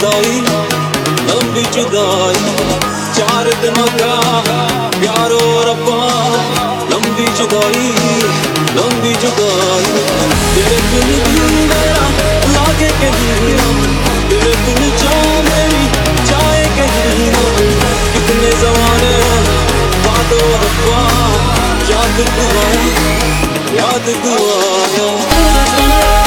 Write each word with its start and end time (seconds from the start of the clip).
जुदाई 0.00 0.36
लंबी 1.28 1.62
जुदाई 1.72 2.38
चार 3.16 3.48
दिन 3.62 3.74
का 3.96 4.12
प्यारो 4.94 5.40
रब्बा 5.68 5.98
लंबी 6.92 7.26
जुदाई 7.38 7.90
लंबी 8.76 9.12
जुदाई। 9.24 9.90
तेरे 10.54 10.78
दिल 10.92 11.10
दिल 11.26 11.52
मेरा 11.72 12.06
लागे 12.54 12.88
कहीं 13.02 13.52
ना 13.58 13.68
तेरे 14.30 14.54
दिल 14.64 14.80
जान 15.02 15.50
मेरी 15.50 15.84
जाए 16.30 16.64
कहीं। 16.78 17.28
ना 17.36 17.92
कितने 18.14 18.52
जमाने 18.62 19.12
वादो 20.06 20.40
रब्बा 20.64 21.02
याद 21.92 22.24
दुआ 22.38 22.66
याद 23.80 24.10
दुआ 24.24 26.19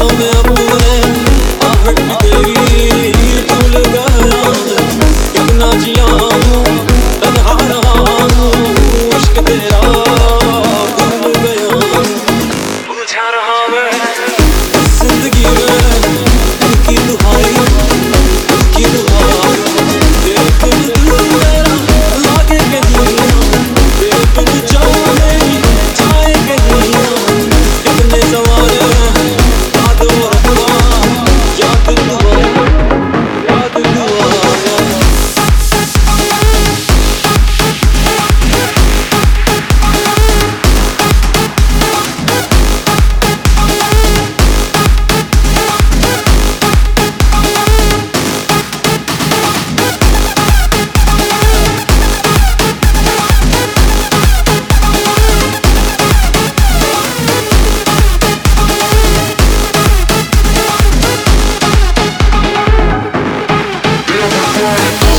Sou 0.00 0.08
meu 0.16 0.69
Thank 64.60 65.09